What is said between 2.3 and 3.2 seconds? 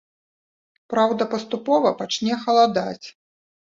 халадаць.